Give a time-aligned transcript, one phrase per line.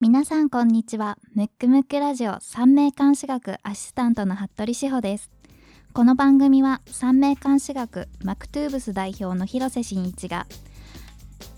[0.00, 1.18] 皆さんこんにちは。
[1.34, 5.28] ムックムックラジオ三名監視学アシスタントの服部志保です。
[5.92, 10.46] この番組は三名監視学マクトゥーブス代表の広瀬真一が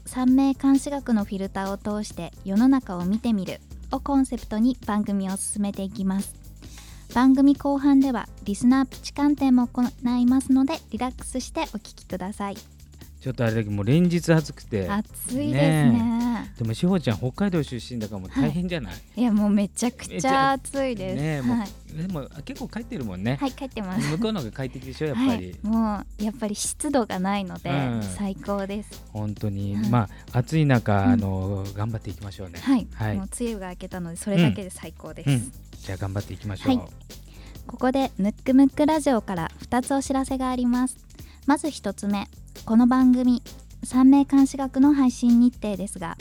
[0.06, 3.60] 三名監視学のフィルターを通して世の中を見てみる
[3.92, 6.34] をコンセプトに番組を進めていきます。
[7.14, 12.56] 番組後半ではリスナープチ観点も行いますのでリラックスしてお聞きください。
[13.20, 14.88] ちょっとあれだけどもう連日暑くて。
[14.88, 15.92] 暑いですね。
[15.92, 16.20] ね
[16.58, 21.68] でも志保ちゃん北海道出身だからもう大変じゃない、いやもうめちゃくちゃ暑いです、ねもう、はい、
[22.06, 24.10] でも結構帰ってるもんね、はい、帰ってます。
[24.10, 28.02] 向こうの方が快適でしょやっぱり、はい、もうやっぱり湿度がないので、うん。
[28.02, 29.02] 最高です。
[29.12, 29.88] 本当に、はい。
[29.88, 31.12] まあ暑い中、うん。
[31.12, 32.60] あの頑張っていきましょうね。
[32.60, 33.16] はい、はい。
[33.16, 35.52] もう梅雨が明けたのでそれだけで最高です、うん。
[35.82, 36.88] じゃあ頑張っていきましょう、はい。
[37.66, 40.98] ここでムックムックラジオから2つお知らせがあります。
[41.46, 42.28] まず1つ目
[42.64, 43.42] この番組
[43.84, 46.16] 三名監視学の配信日程ですが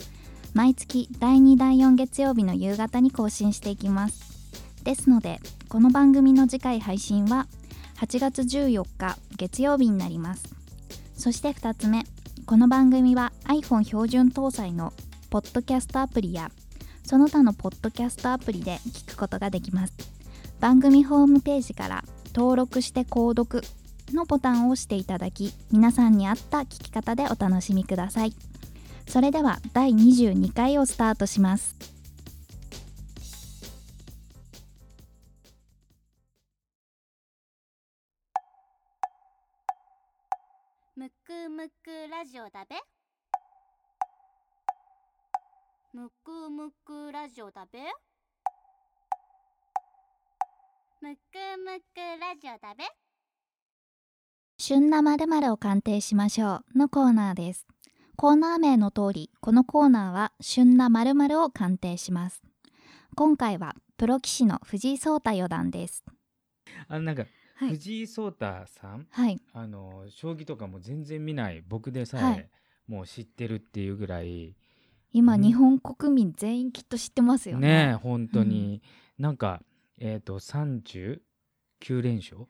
[0.54, 4.50] 毎月第2第4月曜日の夕方に更新していきます。
[4.82, 7.46] ですのでこの番組の次回配信は
[7.98, 10.54] 8月14日月曜日になります。
[11.14, 12.04] そして2つ目
[12.46, 14.92] この番組は iPhone 標準搭載の
[15.28, 16.50] ポッドキャストアプリや
[17.04, 19.92] その他のポッドキャストアプリで聞くことができます。
[20.60, 23.62] 番組ホームページから登録して購読
[24.14, 28.32] のボタンを押していただき皆さんに合った聞き方でお楽しみください。
[29.06, 31.74] それでは第22回をスタートします。
[40.96, 42.76] むくむくラジオだべ。
[45.92, 47.80] むくむくラジオだべ。
[51.00, 52.99] むくむくラジオだべ。
[54.62, 57.66] 旬な〇〇を鑑定しましょうのコーナーです。
[58.14, 62.42] コーナー名の通りこのコーナーは旬な〇〇を鑑定します。
[63.16, 66.04] 今回はプロ棋士の藤井聡太四段です。
[66.88, 67.70] あのなんか、はい。
[67.70, 69.40] 藤井聡太さんはい。
[69.54, 72.50] あの将棋とかも全然見ない僕でさえ、はい。
[72.86, 74.56] もう知ってるっていうぐらい
[75.10, 75.40] 今、うん。
[75.40, 77.66] 日本国民全員きっと知ってますよね。
[77.86, 78.82] ねえ本当に、
[79.18, 79.62] なんか
[79.98, 81.18] えっ、と39
[82.02, 82.46] 連勝？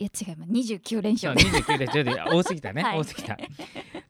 [0.00, 2.04] いや違います29連勝で29連勝。
[2.04, 2.98] で 多すぎたね、はい。
[2.98, 3.36] 多すぎた。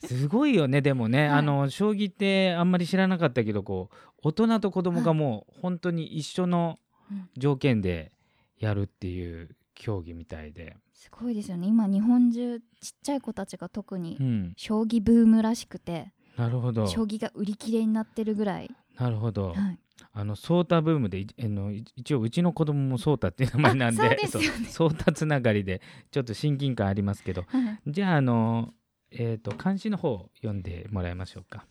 [0.07, 1.39] すごいよねでもね、はい。
[1.39, 6.79] あの将棋ってあんまり知らなかったけどこう大人と子供がもう本当に一緒の
[7.11, 7.29] うん。
[7.37, 8.13] 条件で
[8.61, 11.67] やるっていう競技みたいで、すごいですよね。
[11.67, 12.67] 今日本中ちっ
[13.03, 16.87] ちゃい子たちが特にうん、将棋ブームらしくてなるほど。
[16.87, 19.79] 将棋が売り切れになってるぐらい、なるほど、はい、
[20.13, 24.67] あのソータブームでいあのい一応うちの子供もソータっていう名前なんであそうでね。
[24.67, 25.81] そうソータつながりで
[26.11, 28.73] ちょっと親近感ありますけどはいじゃああの
[29.13, 31.67] えっ、と漢詩の方読んでもらいましょうか。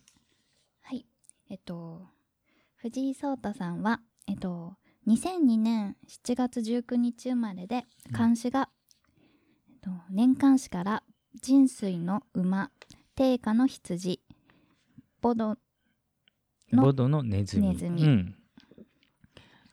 [0.82, 1.06] はい。
[1.50, 2.02] えっと
[2.76, 4.76] 藤井聡太さんはえっと
[5.08, 8.12] 2002年7月19日生まれでうん。
[8.14, 8.70] 漢詩が、
[9.70, 11.04] えっと、年間詩から
[11.42, 12.72] 人水の馬
[13.16, 14.22] 定家の羊
[15.22, 15.58] ボドの
[16.72, 17.70] ボドのネズミ。
[17.70, 18.04] ネズミ。
[18.04, 18.36] うん、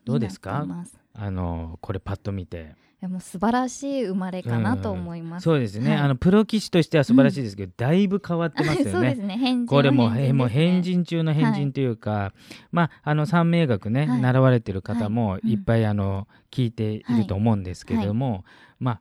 [0.05, 0.67] どうですにか
[1.15, 2.75] あのこれパッと見て。
[3.07, 6.01] やもう素晴らしい生まれかなと思います、そうですね、はい。
[6.01, 9.29] あのプロ棋士としては素晴らしいですけど、だいぶ変わってますよそうですね。
[9.29, 12.33] ね変人これものへもう変人中の変人というか、
[12.73, 14.21] まああの三名学ね、はい。
[14.21, 15.41] 習われてる方もはい。
[15.45, 18.45] うんいっぱいあの聞いていると思うんですけれども、
[18.79, 19.01] まあ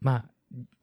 [0.00, 0.24] まあ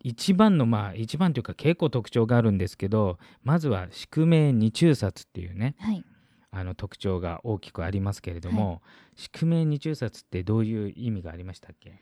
[0.02, 5.76] 一番のまあ一番というか結構特徴があるんですけどまずは宿命二中殺っていうね。
[5.80, 6.04] はい
[6.52, 8.82] あの特徴が大きくありますけれども、
[9.16, 12.00] 宿命二中殺ってどういう意味がありましたっけ、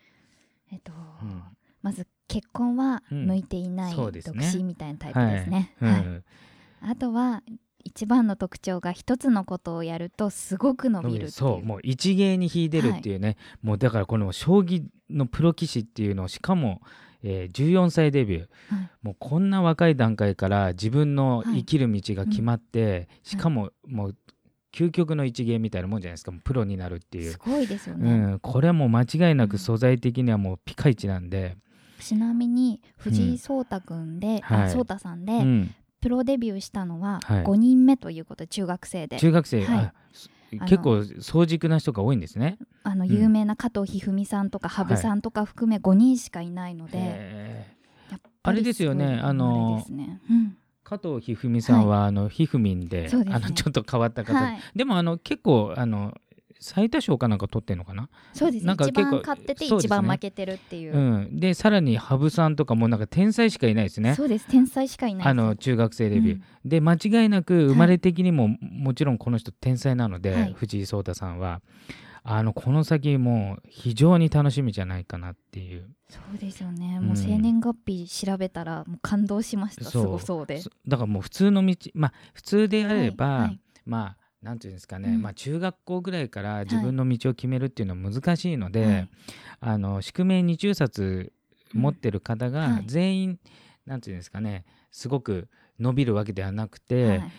[0.72, 0.92] えっと、
[1.22, 1.44] うん。
[1.82, 3.26] まず結婚はうん。
[3.28, 5.74] 向いていない独身みたいなタイプですね。
[5.80, 5.92] はい。
[5.92, 6.02] はい。
[6.06, 6.24] うん
[6.80, 7.42] あとは
[7.84, 11.32] 一番の特徴が一つのことをやるとすごく伸びる。
[11.32, 11.66] そう。
[11.66, 16.82] もう一芸に秀でるっていうね、もうだからこの将棋のプロ棋士っていうのをしかも、
[17.24, 18.90] えー14歳デビュー、はい。
[19.02, 24.16] もうこんな若い段階から自分の生きる道が決まって、しかももう
[24.78, 26.32] 究極の一芸みたいなもんじゃないですか。
[26.44, 27.32] プロになるっていう。
[27.32, 28.36] す、ごいですようね。
[28.36, 31.58] ん、これはもう間違いなく素材的にはもうピカイチなんで、
[32.00, 34.64] ちなみに藤井聡太君で、はい。
[34.66, 37.44] あ聡太さんで、うん、プロデビューしたのははい。
[37.44, 39.92] 5人目ということで中学生で、中学生、は
[40.52, 40.60] い。
[40.68, 42.60] 結構早熟な人が多いんですね。
[42.84, 43.08] あのん。
[43.08, 48.12] 有名な加藤一二三さんとか羽生さんとか含め5人しかいないので、へー。
[48.12, 49.20] やっぱりあれですよね。
[49.24, 50.22] あのね。
[50.30, 53.10] うん加藤一二三さんは、あのひふみんでね。
[53.30, 54.60] あのちょっと変わった方、はい。
[54.74, 56.14] でもあの結構あの
[56.62, 58.66] 最多勝かなんか取ってんのかな、そうですね。
[58.66, 60.96] 一なんか結構番勝ってて一番負けてるっていう。
[60.96, 64.16] うん、でさらに羽生さんとかもなんか天才しかいないですね。
[64.16, 64.48] そうです。
[64.48, 70.54] 天才しかいないあの中学生デビュー、で間違いなく生まれ的にも、もちろんこの人天才なので、はい。
[70.56, 71.62] 藤井聡太さんは
[72.30, 75.90] あのこの先もう非常に楽しみじゃないかなっていう。
[76.10, 76.98] そうですよね。
[77.00, 77.08] うん。
[77.08, 79.98] もう生年月日調べたらもう感動しました。
[79.98, 80.08] う。
[80.08, 80.60] ごそうで。
[80.60, 83.60] そだからもう普通の道まあ普通であれば、はいはい。
[83.86, 85.22] まあなんていうんですかね、うん。
[85.22, 89.10] まあ、中学校ぐらいから自分の道を決めるっていうのは難しいので、はい。
[89.62, 91.32] あの宿命二中札
[91.74, 92.74] 持ってる方がうん。
[92.74, 92.84] はい。
[92.88, 93.40] 全員、
[93.86, 95.48] なんていうんですかねすごく
[95.80, 97.32] 伸びるわけではなくて、はい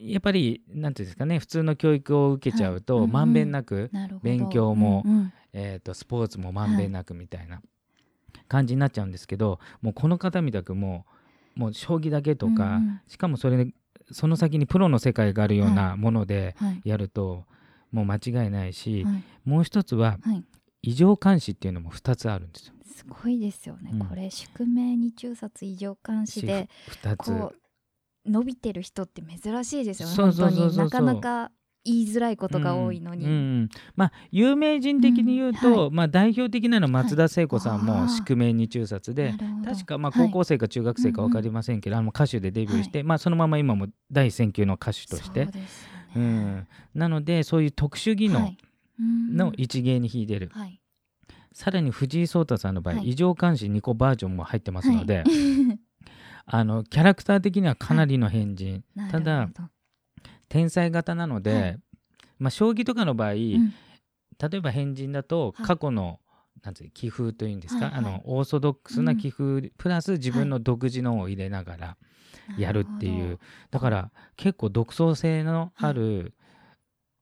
[0.00, 3.90] やっぱりなんていうんですかね普通の教育を受けちゃうと、まんべんなく、
[4.22, 5.04] 勉強も
[5.52, 7.60] えー、とスポーツもまんべんなくみたいな
[8.48, 11.06] 感じになっちゃうんですけど、もうこの方みたくも
[11.56, 13.72] うもう将棋だけとか、しかもそれで
[14.12, 16.80] その先にプロの世界があるようなものではい。
[16.84, 17.44] やると、
[17.90, 19.22] もう間違いないし、はい。
[19.44, 20.44] もう一つははい。
[20.82, 22.74] 異常監視っていうのも2つあるんですよ。
[22.98, 26.68] すごいですよね、うんこれ宿命二中札異常監視で
[27.02, 27.54] 2つ
[28.28, 30.76] 伸びてる人って珍しいですよね。
[30.76, 31.50] なかなか
[31.84, 35.76] 言いづらいことが多いのに、うんうんまあ有名人的に言うと、うん。
[35.76, 39.70] はまあ、代表的なのは松田聖子さんも宿命二中札で、なるほど。
[39.70, 40.26] 確かまあはい。
[40.28, 45.46] 高校生か中学生か分かりませんけど、あの歌手でデビューして、まあ、そのまま今も第一線級の歌手として。
[45.46, 45.50] そ
[46.16, 48.54] うん、なのでそういう特殊技能
[48.98, 50.80] の一芸に秀でる、はい。
[51.52, 53.10] さらに藤井聡太さんの場合、はい。
[53.10, 55.78] 異常監視2個バージョンも入ってますので、はい
[56.50, 59.68] あのキャラクター的にはかなりの変人、ただなるほど。
[60.48, 61.80] 天才型なので、はい。
[62.38, 63.74] まあ、将棋とかの場合、うん。
[64.40, 65.66] 例えば変人だとはい。
[65.66, 66.20] 過去の、
[66.62, 67.98] なんて棋風というんですか、はいはい。
[68.00, 71.96] あのオーソドックスな棋風、プラス自分の独自のを入れながら
[72.56, 73.38] やるっていう、
[73.70, 76.34] だから結構独創性のある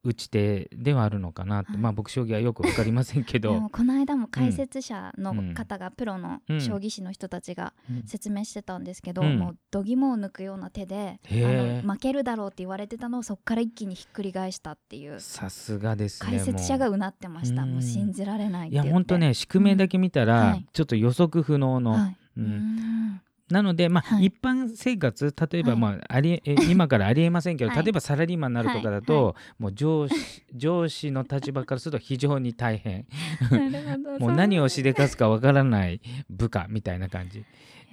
[0.06, 1.80] 打ち手ではあるのかなって、はい。
[1.80, 6.60] まあ僕将棋はよく分かりませんけほどこの間も解説者の方が、プロのうん。
[6.60, 8.02] 将棋士の人たちがうん。
[8.06, 9.38] 説明してたんですけど、うん。
[9.38, 11.84] もう度肝を抜くような手であへー。
[11.84, 17.62] の負けるだろうって言われてたのをそこから一気にひっくり返したっていうさすがですね解説者がもうなってました。
[17.62, 17.66] う。
[17.66, 20.50] んもう信じられないいや本当ね宿命だけ見たら、うん。
[20.50, 20.66] はい。
[20.72, 23.20] ちょっと予測不能の、はい、ううんん
[23.50, 24.26] なので、まあはい。
[24.26, 25.80] 一般生活例えば、はい。
[25.80, 27.82] まあ、ありえ 今からありえませんけど、はい。
[27.84, 33.06] 例えばサラリーマンになるとかだと、もう上司上司の立場からすると非常に大変。
[34.18, 37.44] もう何をしでかすかわからない部下みたいな感じ。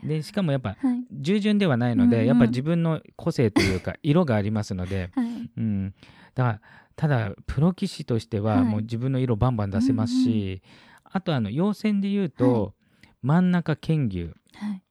[0.04, 1.06] でしかもやっぱはい。
[1.12, 2.28] 従順ではないので、うんうん。
[2.28, 5.52] やっぱ自分の個性というか色がありますので、 はい。
[5.56, 5.94] うん、
[6.34, 6.62] だから
[6.96, 8.66] ただプロ棋士としてははい。
[8.66, 10.64] もう自分の色バンバン出せますし、
[11.04, 12.74] あとあの陽線で言うと、
[13.22, 14.24] 真ん中剣牛
[14.56, 14.82] はい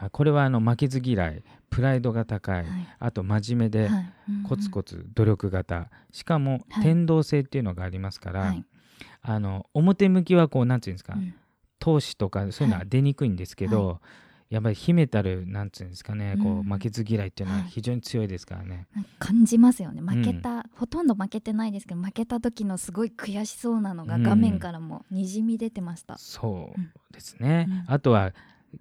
[0.00, 2.66] あこれはあの負けず嫌いプライドが高い、はい。
[2.98, 4.12] あと真面目で、はい。
[4.30, 5.90] うんコツコツ努力型。
[6.12, 6.84] しかもはい。
[6.84, 8.64] 天動性っていうのがありますから、はい。
[9.22, 11.34] あの表向きはこうなんていうんですか、うん。
[11.80, 14.00] 闘志とかそういうのは出にくいんですけど、
[14.50, 16.60] やっぱり秘めたるなんていうんですかね、こうん。
[16.60, 17.70] う負けず嫌いっていうのははい。
[17.70, 18.86] 非常に強いですからね。
[19.18, 20.00] 感じますよね。
[20.00, 24.22] 負けた、ほとんど負けてないですけど負けた時のすごい悔しそうなのがうん。
[24.22, 27.94] 画面からもにじみ出てました、そうですね、うん。
[27.94, 28.32] あとは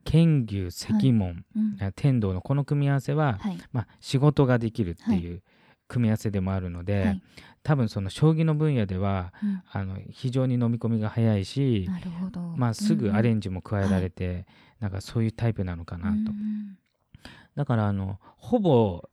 [0.04, 5.42] 剣牛石門、うん天道のこの組み合わせは、はいまあ、仕事ができるっていう
[5.88, 7.22] 組み合わせでもあるので、はい
[7.64, 14.46] 多分その将棋の分野ではうんあの非常に飲み込みが早いし、なるほどまあ、すぐアレンジも加えられて、
[14.80, 16.78] なんかそういうタイプなのかなと、うん
[17.58, 19.10] だからあのほぼ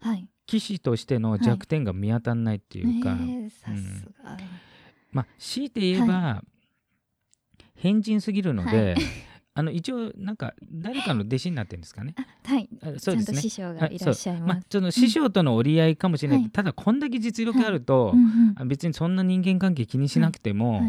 [0.47, 4.39] 棋士としての弱点が見当たらないっていうか、ねえさすが、
[5.11, 6.45] まあ強いて言えば、
[7.75, 8.95] 変人すぎるので、
[9.57, 12.15] あの一応なんか誰かの弟子になってるんですかね。
[12.45, 12.69] はい。
[12.83, 13.41] あそうですね。
[13.41, 18.55] 師匠がいらっしゃいまあます、その師匠との折り合いかもしれない、はいただこんだけ実力あると、うんうん。
[18.57, 20.87] あ別にそんな人間関係気にしなくてもは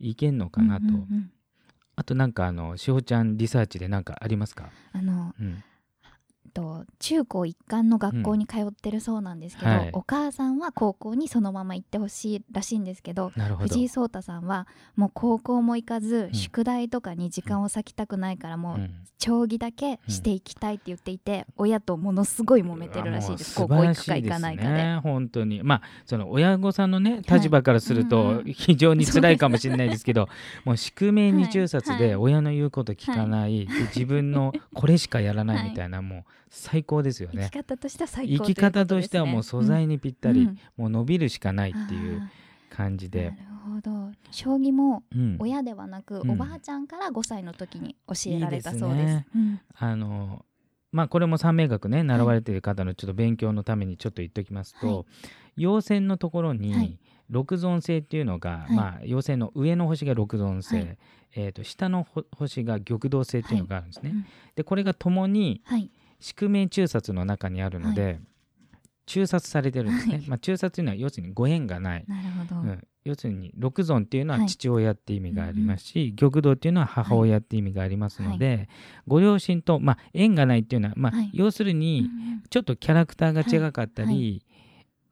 [0.00, 0.10] い。
[0.10, 0.14] い。
[0.14, 1.30] けんのかなと、うんうんうん。
[1.96, 5.62] あとなんかあのしほちゃんリサーチでなんかありますか、あのうん、
[6.54, 9.90] と中高一貫の学校に通ってるそうなんですけど、うんはい。
[9.92, 16.34] お母さんは高校にそのまま行ってほしいらしいんですけど藤井聡太さんはもう高校も行かず、ん。
[16.34, 18.94] 宿題とかに時間を割きたくないからもう、うん。
[19.18, 23.56] 将棋だけしていきたいって言っていて、親とものすごい揉めてるらしいです。
[23.56, 24.96] 高校行くか行かないかで。
[25.02, 25.62] 本当に。
[25.62, 27.38] まあその親御さんのねはい。
[27.38, 28.44] 立場からするうんとうん。
[28.44, 30.28] 非常に辛いかもしれないですけど、
[30.64, 32.00] もう宿命二中殺はい。
[32.00, 37.50] で親の言うこと聞かない、で自分のこれしかやらないみたいな、もう最高ですよね。
[37.52, 40.58] 生き方としては最生高き方としてはもう素材にぴったり、うん。
[40.76, 43.18] もう伸びるしかないっていうあ感じで。
[43.18, 43.42] ーなる
[43.74, 44.12] ほど。
[44.30, 45.36] 将棋もうん。
[45.40, 46.30] 親ではなく、うん。
[46.30, 49.00] おばあちゃんから5歳の時に教えられたそうです。
[49.00, 49.26] いいですね。
[49.34, 49.60] うん。
[49.76, 50.44] あの
[50.92, 55.62] まあこれも三名学ね習われている方のちょっと勉強のためにちょっと言っておきますと、はい。
[55.62, 56.98] 陽線のところに、はい。
[57.30, 58.76] 六尊星っていうのが、はい。
[58.76, 60.98] まあ妖精の上の星が六尊星、はい。
[61.36, 64.10] えー、と下のほ星が玉堂星っていうのがあるんですね。
[64.14, 64.26] うん。
[64.54, 65.90] でこれがともにはい
[66.20, 68.20] 宿命中殺の中にあるので、
[69.06, 70.16] 中殺されてるんですね。
[70.16, 70.24] はい。
[70.28, 72.04] まあ、中殺というのは要するにご縁がない。
[72.08, 74.48] なるほど、うん、要するに六尊っていうのははい。
[74.48, 78.68] 父親って意味がありますし、玉堂っていうのは母親って意味がありますので、
[79.06, 81.30] ご両親と、まあ、縁がないっていうのは、まあはい。
[81.34, 82.42] 要するに、うんうん。
[82.48, 84.42] ちょっとキャラクターが違かったり、はい。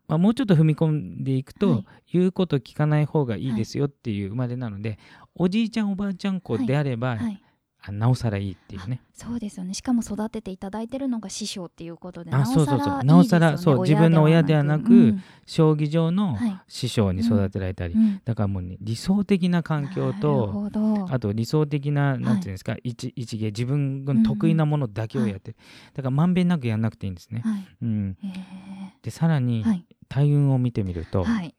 [0.08, 1.84] まあ、もうちょっと踏み込んでいくと、はい。
[2.12, 4.98] 言うこと聞かない方がいいですよっていう生まれなので、
[5.34, 7.41] おじいちゃんおばあちゃん子であれば、はい、あ
[7.90, 9.02] なおさらいいっていうね。
[9.12, 9.74] そうですよね。
[9.74, 15.22] しかも育てていただいてるのが師匠っていうことであなおさらいいですよねなおさらそう自分の親ではなくうん。
[15.46, 18.20] 将棋上のはい師匠に育てられたり、うん。
[18.24, 20.70] だからもうね理想的な環境と
[21.10, 25.56] あと理想的な、なんていうんですか一一芸自分の得意なものだけをやってる、
[25.94, 27.42] だからまんべんなくやんなくていいんですね。
[27.44, 27.66] はい。
[27.82, 29.64] うん、へでさらに
[30.08, 31.54] 大運を見てみると、はい。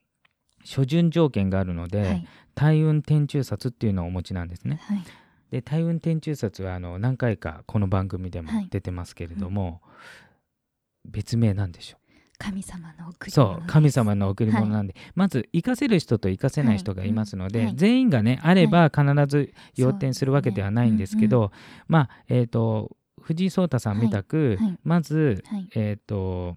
[0.66, 2.28] 初順条件があるので、はい。
[2.56, 4.80] 大運天中殺っていうのをお持ちなんですね。
[5.54, 8.68] はいで大運天中殺はあの何回かこの番組でもはい。
[8.72, 9.82] 出てますけれども、
[11.06, 11.98] 別名なんでしょ
[12.40, 13.66] 神様の贈うそり物です。
[13.66, 21.52] う神様の贈り物なんで、まず生かせる人と生かせない人がいますので、はいうんはい全員がねあれば必ず要点するわけではないんですけど、
[21.88, 24.68] まあえっ、と藤井聡太さんみたく、はい。
[24.70, 24.80] はい。
[24.84, 25.70] まずはい。
[25.76, 26.56] えっ、と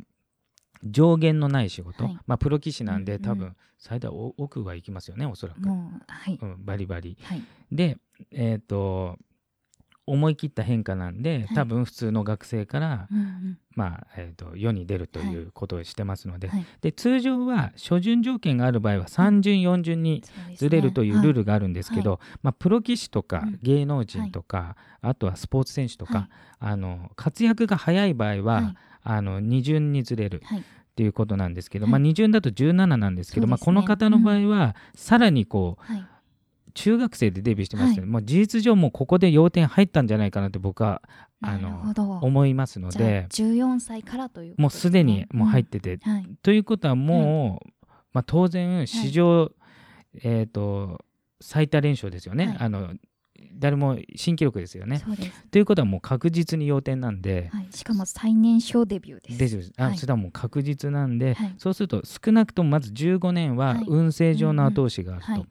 [0.84, 2.18] 上限のない仕事、はい。
[2.26, 6.38] まあプロ棋士なんで、うんうん多分最大お奥は行きますよねおそらく、もうはい。
[6.40, 7.18] うん、バリバリ。
[7.22, 7.42] はい。
[7.70, 7.98] で
[8.30, 9.18] えっ、と
[10.06, 11.54] 思い切った変化なんで、はい。
[11.54, 13.58] 多分普通の学生から、うんうん。
[13.74, 16.64] まあえー、と世に出るということをしてますので,、はい。
[16.80, 20.22] で通常は初順条件がある場合は3順4順に
[20.54, 23.58] ずれるというルールルがあるんですけど、まあ、プロ棋士とかうん。
[23.62, 26.28] 芸能人とか、あとはスポーツ選手とか、
[26.60, 28.74] あの活躍が早い場合は、はい。
[29.08, 30.60] あの2順にずれるはい。
[30.60, 30.62] っ
[30.96, 31.92] ていうことなんですけど、はい。
[31.92, 36.06] まあ、2順だと17なんですけど、まあ、この方の場合はさらにこうはい
[36.76, 38.10] 中学生でデビューしてますので、はい。
[38.10, 41.02] もう事実上もうここで要点入ったんじゃないかなって僕は
[41.40, 46.12] あの思いますのじゃあで14歳からということもうすでにもう入ってて、うん。
[46.12, 46.28] はい。
[46.42, 49.50] ということはもう、まあ、当然史上、
[50.22, 51.04] えー、と
[51.40, 52.56] 最多連勝ですよね、はい。
[52.60, 52.94] あの
[53.54, 55.02] 誰も新記録ですよね。
[55.50, 57.48] ということはもう確実に要点なんで。
[57.52, 57.68] はい。
[57.70, 59.56] しかも最年少デビューです。
[59.56, 59.98] ですあはい。
[59.98, 61.54] それはもう確実なんで、はい。
[61.56, 63.84] そうすると少なくともまず15年ははい。
[63.88, 65.46] 運勢上の後押しがあると。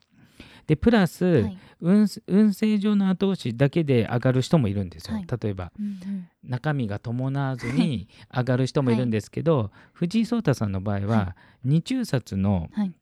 [0.68, 1.58] でプラス、はい。
[1.82, 5.28] 運運勢上の後押しだけで上がる人もいるんですよ、はい。
[5.42, 6.28] 例えばうんうん。
[6.44, 12.94] 中身が伴わずに 上がる人もいるんですけど、藤井聡太さんの場合は、は二中殺のはい。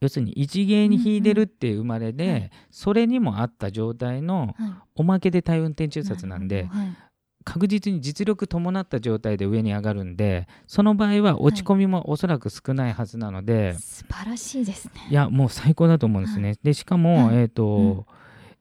[0.00, 2.50] 要するに一芸に引いてるっていう生まれで、うんうんはい。
[2.70, 4.72] それにもあった状態のはい。
[4.96, 6.96] おまけで大運転中殺なんではい
[7.44, 14.92] 確実に実力伴った状態で上に上がるんでその場合は落ち込みもおそらく少ないはずなので、素晴らしいですね。
[15.10, 16.56] い、やもう最高だと思うんですね。
[16.62, 18.04] でしかも、はいえっ、と、うん。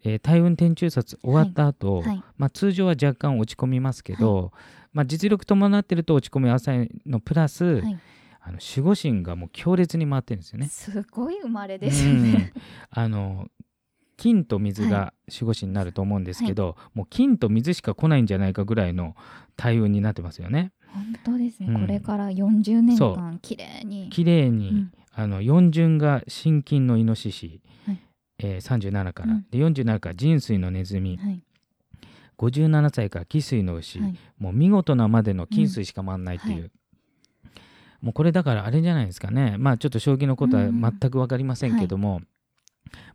[0.04, 2.24] えー大運転中殺終わった後、はい。
[2.38, 4.54] まあ、通常は若干落ち込みますけど、
[4.94, 8.00] まあ、実力伴ってると落ち込み浅いのプラス、はい。
[8.42, 10.68] あの守護神がもう強烈に回ってるんですよね。
[10.68, 12.54] すごい生まれですよね。
[12.56, 12.62] うん。
[13.04, 13.48] あの
[14.20, 19.16] 金と水が守護神になると思うんですけど、もう金と水しか来ないんじゃないかぐらいの
[19.56, 20.74] 大運になってますよね。
[20.88, 21.82] 本当ですね、うん。
[21.82, 24.10] これから40年そ間綺麗に。
[24.10, 24.92] 綺麗に、うん。
[25.14, 28.00] あの4順が心筋のイノシシ、はい。
[28.40, 29.46] えー37から、うん。
[29.50, 31.42] で47から人水のネズミ、はい。
[32.38, 34.16] 57歳から汽水の牛、はい。
[34.38, 36.70] もう見事なまでの金水しか回んないっていう、うんは
[38.02, 39.56] もうこれだからあれじゃないですかね。
[39.58, 42.22] まあちょっと将棋のことは全く分かりませんけども、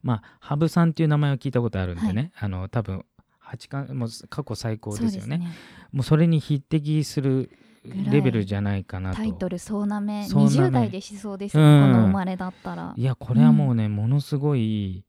[0.02, 3.04] まあ羽生さんっていう名前を聞いたことあるんでね、あの多分
[3.38, 5.38] 八冠もう過去最高ですよね。
[5.38, 7.50] そうもうそれに匹敵する
[7.85, 9.16] レベルじゃないかなと。
[9.19, 10.49] タイトル総なめ総なめ。
[10.49, 11.93] 20代でしそうですよ、うん。
[11.93, 12.95] この生まれだったら。
[12.97, 15.04] いやこれはもうね、ものすごい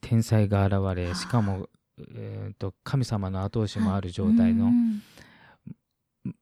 [0.00, 1.68] 天才が現れしかも、
[2.14, 5.02] えー、と神様の後押しもある状態の、うん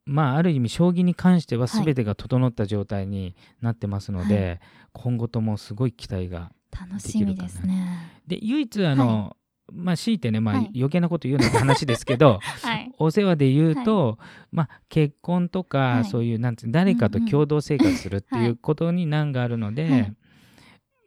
[0.07, 4.61] まあある意味将棋に関してははい全てが整った状態になってますので、
[4.93, 8.21] 今後ともすごい期待が楽しみですね。
[8.27, 9.37] で唯一あの、
[9.73, 10.71] まあ強いてね、まあはい。
[10.75, 12.93] 余計なこと言うのって話ですけど はい。
[12.99, 14.19] お世話で言うと、
[14.53, 16.05] まあ、結婚とか、はい。
[16.05, 20.15] そういうなんつう誰かと共同生活するっていうことに難があるので、はい。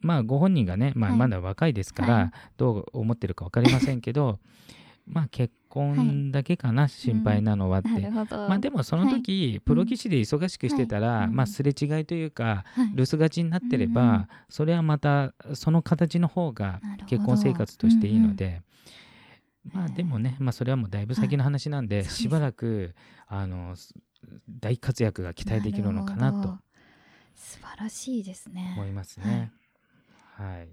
[0.02, 1.20] まあご本人がね、まあ、はい。
[1.20, 2.32] まだ若いですから、はい。
[2.58, 4.40] どう思ってるか分かりませんけど
[5.08, 7.90] まあ結婚だけかな、心配なのはって。
[7.90, 8.38] なるほど。
[8.48, 11.28] まあでもその時、プロ棋士で忙しくしてたら、はい。
[11.28, 12.96] まあすれ違いというか、はい。
[12.96, 14.28] 留守がちになってれば、うんうん。
[14.50, 18.64] それはまたその形の方が結婚生活としていいので、うん
[19.74, 22.96] まあでもね、まあ、それはもうだいぶ先の話なんで、しばらく
[23.28, 23.94] あのす
[24.50, 26.58] 大活躍が期待できるのかなと。
[27.36, 28.74] 素晴らしいですね。
[28.78, 29.52] 思いますね。
[30.36, 30.70] はい、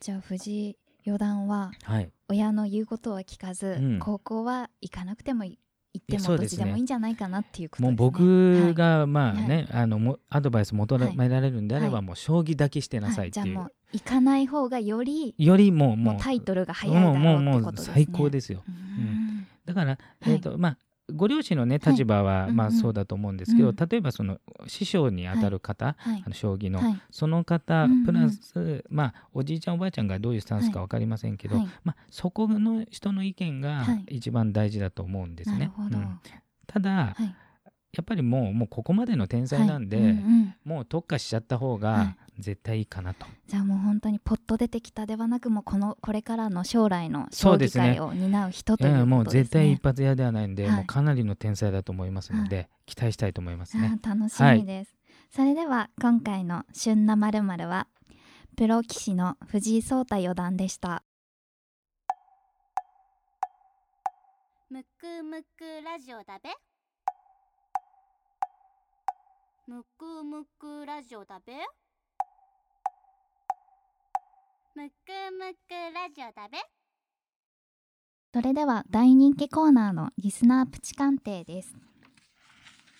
[0.00, 3.98] じゃあ藤井四段ははい、親の言うことは聞かず、うん。
[4.00, 5.58] 高校は行かなくてもい
[5.94, 8.06] 行ってもどっちでもいいんじゃないかなっていうこともうですね。
[8.10, 12.02] 僕がまあね、あのもあドバイス求められるんであれば、はい。
[12.02, 17.94] もう将棋だけしてなさはいい、っていう、じゃあもう行かない方がよりよりもももううタイトルが早いだろうもうもうもうってことですね。
[17.94, 18.62] 最高ですよ。
[18.68, 18.76] ううん。
[19.06, 19.46] ん。
[19.64, 20.78] だから、いえーとまあ
[21.14, 23.76] ご両親のねはい立場は、まあそうだと思うんですけど、うん。
[23.76, 27.00] 例えばその師匠にあたる方、はいあの将棋の、はい。
[27.10, 31.68] その方プラス、まあおじいちゃんおばあちゃんがどういうスタンスか分かりませんけど、はい。
[31.84, 34.16] まあ、そこの人の意見がはい。
[34.16, 35.70] 一番大事だと思うんですね。
[35.78, 36.18] うん。
[36.66, 37.34] ただ、はい。
[37.92, 40.06] やっぱりもうもうここまでの天才なんで、はい。
[40.06, 40.54] うんうん。
[40.64, 43.26] もう特化しちゃった方はがい絶対いいかなと。
[43.46, 49.02] じゃあもう本当にポッと出てきたではなくもうこのこれからの将来の将棋そうですね界を担う人ということですね。
[49.02, 50.76] うんもう絶対一発屋ではないんで、はい。
[50.76, 53.98] もうかなりの天才だと思いますので、期待したいと思いますね。
[54.02, 54.94] 楽しみです、
[55.30, 57.88] それでは今回の「旬なまるは
[58.56, 61.02] プロ棋士の藤井聡太四段でした。
[64.68, 66.50] むくむくラジオだべ。
[69.68, 71.52] むくむくラジオだべ
[74.76, 74.92] むく
[75.32, 76.58] むくラジオだべ。
[78.34, 81.74] それでは大人気コーナーのリスナープチ鑑定です。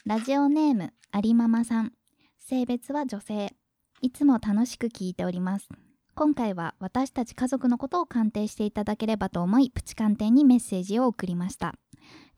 [0.06, 1.92] ラジオネーム有ママさん。
[2.38, 3.52] 性別は女性。
[4.00, 5.68] いつも楽しく聞いております。
[6.14, 11.75] 今回は私たち家族のことを鑑定していただければと思いプチ鑑定にメッセージを送りました。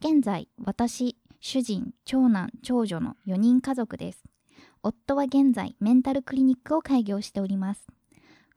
[0.00, 4.24] 現在私主人長男長女の4人家族です。
[4.82, 7.86] 夫は現在メンタルクリニックを開業しております。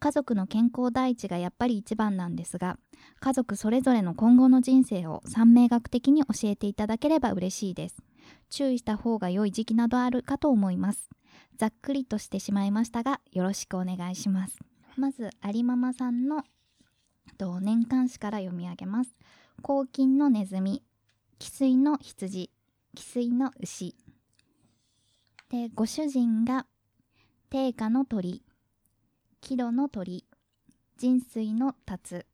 [0.02, 2.80] 家族の健康第一がやっぱり一番なんですが
[3.20, 7.98] 家族それぞれの今後の人生を三名学的に教えていただければ嬉しいです。
[8.50, 11.08] 注意した方が良い時期などあるかと思います。
[11.56, 14.58] ざっくりとしてしまいましたがよろしくお願いします。
[14.98, 16.44] まず有ママさんの
[17.38, 19.16] と年間誌から読み上げます。
[19.58, 20.82] 黄金のネズミ
[21.38, 22.50] 汽水の羊
[22.98, 23.96] 汽水の牛。
[25.52, 26.66] でご主人が
[27.52, 28.42] 定価の鳥。
[29.42, 30.24] キロの鳥。
[30.98, 32.26] 人水の達で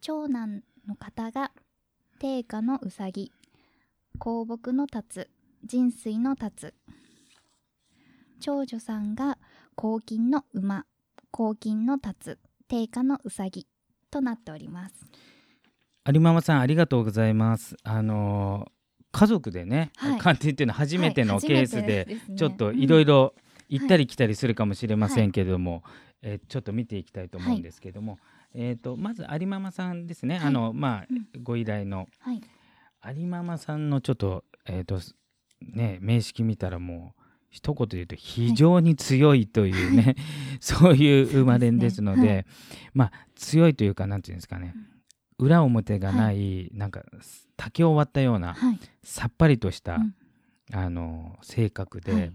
[0.00, 1.52] 長男の方が
[2.18, 3.30] 定価のうさぎ。
[4.18, 5.28] 香木の達
[5.64, 6.74] 人水の達
[8.40, 9.38] 長女さんが
[9.76, 10.86] 黄金の馬。
[11.32, 12.36] 黄金の達
[12.68, 13.68] 定価のうさぎ。
[14.10, 14.94] となっております。
[16.12, 17.76] 有ママさんありがとうございます。
[17.84, 18.74] あのー
[19.16, 20.18] 家族でね、はい。
[20.18, 22.36] 鑑定っていうのは初めてのはいケースで、初めてですね。
[22.36, 23.34] ちょっといろいろ
[23.74, 25.82] 行ったはり来たりするかもしれませんけれども、
[26.22, 28.18] えーちょっと見ていきたいと思うんですけども、
[28.54, 30.46] えっ、とまず有ママさんですね、はい。
[30.46, 31.42] あのまあ、うん。
[31.42, 32.06] ご依頼の。
[32.20, 32.40] はい。
[33.16, 35.00] 有ママさんのちょっとえっ、と
[35.60, 40.16] ね名式見たらもう一言で言うと非常に強いというね、
[40.60, 42.28] そういう生まれですのでね。
[42.28, 42.46] はい。
[42.94, 44.74] まあ強いというかなんていうんですかね、
[45.38, 47.04] 裏表がない、なんか
[47.56, 48.78] 竹を割ったようなはい。
[49.02, 50.14] さっぱりとした、うん。
[50.72, 52.32] あの性格で、はい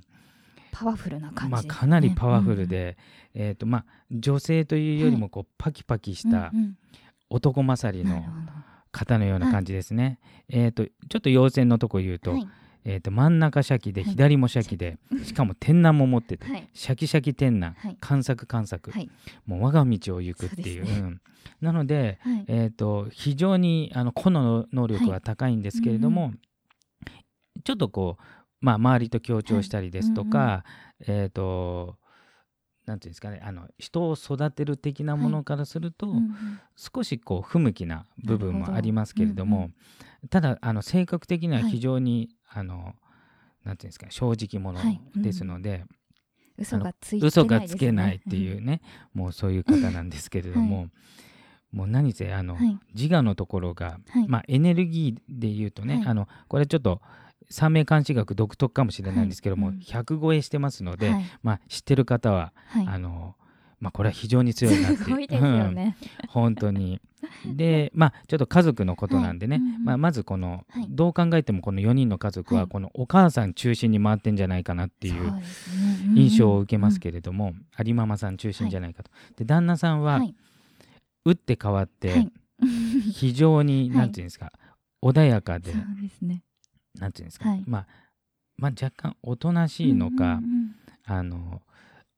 [0.72, 1.52] パワフルな感じ。
[1.52, 2.98] まあ、かなりパワフルで、
[3.34, 6.78] えーとまあ、女性というよりもこう、パキパキしたうんうん。
[7.30, 8.24] 男勝りの
[8.92, 10.20] 方のような感じですね。
[10.50, 12.48] えー、とちょっと陽線のとこ言うと,、はい。
[12.86, 14.12] えー、と真ん中シャキではい。
[14.12, 16.68] 左もシャキで、しかも天南も持ってて、はい。
[16.74, 17.98] シャキシャキ天南、はい。
[18.00, 19.10] 観察観察、はい。
[19.46, 20.86] もう我が道を行くっていう。
[20.88, 21.02] そうね。
[21.02, 21.22] うん。
[21.62, 22.46] なので、はい。
[22.48, 26.34] えー、と非常にあの個の能力は高いんですけれども、はい
[27.64, 28.24] ちょっとこう、
[28.62, 30.64] まあ、周りと協調したりですとか、は
[31.02, 31.96] いえっ、と
[32.90, 36.60] なんていうんですかねあの人を育てる的なものからすると、うんうん。
[36.76, 39.74] 少しこう不向きな部分もありますけれども、うんうん
[40.30, 41.72] ただあの性格的にははい。
[41.72, 42.94] 非常に、あの
[43.64, 45.02] なんていうんですか正直者はい。
[45.16, 45.22] うん。
[45.22, 45.86] ですので、
[46.58, 47.28] 嘘がついてないですね。
[47.28, 48.82] 嘘がつけないっていうね、
[49.14, 50.90] もうそういう方なんですけれども、
[51.72, 52.78] もう何せあの、はい。
[52.94, 54.28] 自我のところが、はい。
[54.28, 56.08] まあ、エネルギーで言うとね、はい。
[56.08, 57.02] あのこれちょっと
[57.52, 59.76] 三名監視学独特かもしれないんですけども、はい。
[59.76, 61.24] うん100超えしてますので、はい。
[61.42, 62.88] まあ、知ってる方は、はい。
[62.88, 63.36] あの
[63.80, 64.98] まあ、これは非常に強いなって。
[64.98, 65.96] すごいですよね。
[66.24, 66.30] うん。
[66.30, 67.02] 本当に。
[67.46, 69.84] でまあちょっと家族のことなんでね、はいうんうん。
[69.84, 70.88] まあ、まずこの、はい。
[70.90, 72.70] どう考えてもこの4人の家族ははい。
[72.70, 75.34] このお母さん中心に回ってんじゃないかなっていう
[76.16, 79.12] 印象を受けますけれども、有ママさん中心じゃないかと。
[79.38, 80.36] で旦那さんは、はい。
[81.26, 82.32] 打って変わって、はい。
[83.14, 83.98] 非常に、 はい。
[84.00, 84.52] なんていうんですか
[85.02, 86.44] 穏やかでそうですね。
[86.98, 87.64] なんていうんですか、はい。
[87.66, 87.88] まあ、
[88.58, 90.76] まあ若干おとなしいのか、うんうん
[91.06, 91.62] あの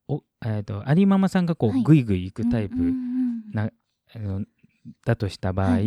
[0.09, 1.83] おえー、と有ママさんがこう、はい。
[1.83, 3.71] ぐいぐい行うんくタイプ、うんうんな
[4.13, 4.43] あの
[5.05, 5.79] だとした場合、は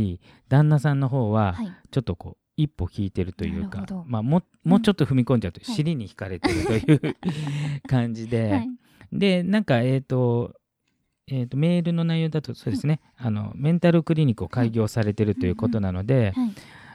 [0.48, 1.72] 旦那さんの方ははい。
[1.90, 5.74] ちょっとこ一歩引いてるというかまあ、ももうちょっと踏み込んじゃうとはい。
[5.74, 7.16] 尻に惹かれてるという
[7.88, 8.68] 感じで、はい。
[9.12, 10.54] でなんかえっ、と,、
[11.26, 16.54] えー、とメールの内容だとそうですね、あのメンタルクリニックを開業されてるということなので、はい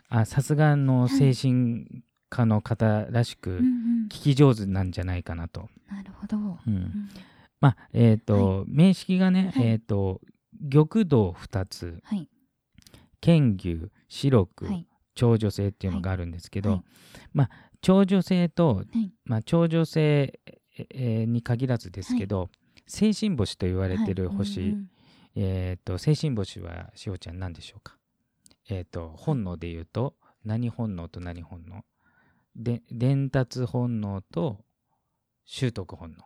[0.09, 3.61] あさすがの精神科の方らしく
[4.09, 5.69] 聞き上手なんじゃないかなと。
[5.87, 6.57] なるほど、うん。
[6.67, 7.09] うん。
[7.61, 9.67] まあえっ、と、名式がね、はい。
[9.67, 10.21] えっ、と
[10.71, 12.27] 玉堂2つはい。
[13.21, 14.87] 剣牛白く、はい。
[15.15, 16.83] 長女性っていうのがあるんですけど、はい。
[17.33, 17.49] まあ
[17.81, 19.13] 長女性と、はい。
[19.25, 20.39] まあ、長女性
[20.91, 22.49] えーに限らずですけど、
[22.87, 24.75] 精神星と言われてる星、
[25.35, 27.98] えっ、と精神星はしおちゃん何でしょうか？
[28.69, 31.83] えっ、と本能で言うと何本能と何本能。
[32.55, 34.63] で伝達本能と
[35.45, 36.23] 習得本能。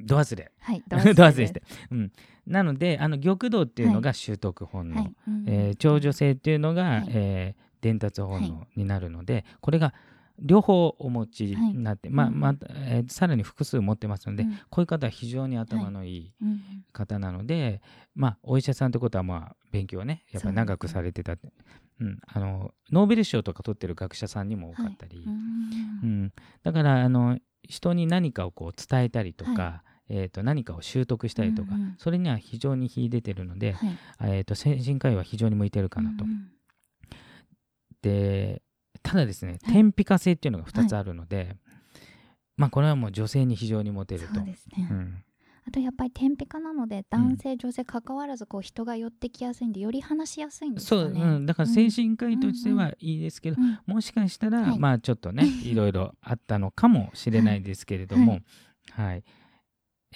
[0.00, 0.50] ド忘れ。
[0.60, 1.46] はい ド忘れ。
[1.46, 2.12] して、うん、
[2.46, 5.14] なのであの玉堂っていうのが習得本能、はい。
[5.28, 5.44] うん。
[5.48, 7.06] えー長女性っていうのが、はい。
[7.10, 9.94] えー伝達本能になるので、これが
[10.40, 12.40] 両方お持ちになって、まあうん。
[12.40, 12.54] まあ
[12.86, 14.58] えーさらに複数持ってますので、うん。
[14.70, 16.60] こういう方は非常に頭のいいうん
[16.92, 17.82] 方なので、
[18.14, 21.52] まあお医者さんってことはまあ勉強ねやっぱり長くされてたって、
[22.00, 25.32] うん、あのノーベル賞とか取ってる学者さんにも多かったり、うん
[26.02, 31.94] うん、だからあの人に何かをこう伝えたりとか、はえー、と何かを習得したりとか、うんうん。
[31.98, 33.98] それには非常に秀でてるので、はい。
[34.22, 36.24] えー、と精神科医は非常に向いてるかなと。
[36.24, 36.50] うんうん。
[38.02, 38.62] で
[39.02, 39.72] ただですねはい。
[39.74, 41.56] 天日化性っていうのが2つあるので、
[42.56, 44.34] まあこれはもう女性に非常にモテると。
[44.36, 44.44] そう。
[44.44, 45.24] ですね、うん。
[45.66, 51.20] あとやっぱり天日化なので男性、女性関わらずこう人が寄ってきやすいんでより話しやすいんですそう、よね。
[51.22, 54.78] うん、だから精神科医としてはいいですけど、うんもしかしたら、はい。
[54.78, 58.40] まあちょっとねいろいろあったのかもしれないですけれども、
[58.92, 59.24] はい。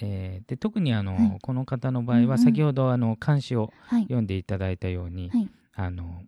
[0.01, 1.37] えーで特にあの、はい。
[1.41, 4.03] この方の場合うんうんは先ほどあの漢詩をはい。
[4.03, 5.49] 読んでいただいたように、はい。
[5.73, 6.21] あの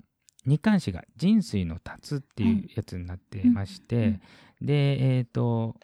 [0.47, 4.21] 日漢詩が「人水の達」っていうやつになってまして、うんうん
[4.61, 5.75] でえっ、と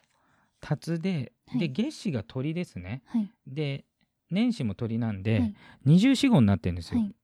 [0.59, 1.59] 達ではい。
[1.59, 3.03] で月子が鳥ですね。
[3.05, 3.29] はい。
[3.45, 3.85] で
[4.31, 5.55] 年始も鳥なんで、はい。
[5.85, 7.01] 二重四号になってるんですよ。
[7.01, 7.15] はい。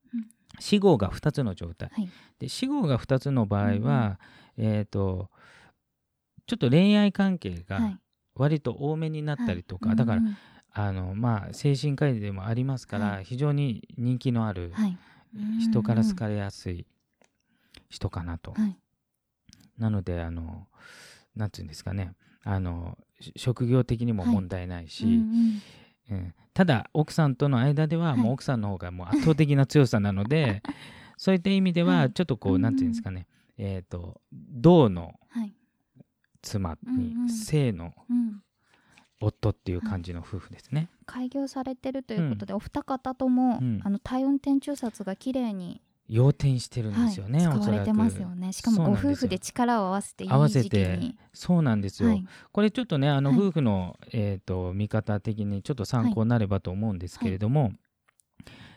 [0.60, 1.90] 四号が2つの状態。
[1.92, 2.10] はい。
[2.38, 4.20] で四号が2つの場合は、
[4.58, 5.32] えっ、と
[6.46, 7.64] ちょっと恋愛関係はい。
[7.68, 8.00] が
[8.36, 10.38] 割と多めになったりとか、だから、うんうん
[10.72, 13.26] あのまあ精神科医でもありますから、はい。
[13.26, 14.98] 非常に人気のあるはい。
[15.60, 16.86] 人から好れかれやすい
[17.90, 18.52] 人かなと。
[18.52, 18.78] はい。
[19.78, 20.68] なのであの
[21.36, 22.14] なんていうんですかね。
[22.44, 24.34] あのし職業的にもはい。
[24.34, 25.62] 問題ないし、うんうん。
[26.12, 28.18] うんただ奥さんとの間でははい。
[28.18, 30.62] もう奥さんの方がもう圧倒的な強さなので、
[31.18, 32.12] そういった意味でははい。
[32.14, 32.62] ちょっとこう、うんうん。
[32.64, 33.28] なんていうんですかね。
[33.58, 35.54] えっ、と銅のはい。
[36.42, 37.30] 妻にうんうん。
[37.30, 38.42] 性のうん。
[39.22, 40.90] 夫っていう感じの夫婦ですね。
[41.06, 43.82] 開業されてるということで、お二方とも、うん。
[43.84, 48.52] あの体温点中札が綺麗に、要点してるんですよね、はい、使われてますよね。
[48.52, 52.26] しかもご夫婦で力を合わせていい合わせてにそうなんですよ、はい。
[52.52, 53.40] これちょっとねあのはい。
[53.40, 57.74] 夫婦の、えー、と見方的にちょっと参考になればと思うんですけれども、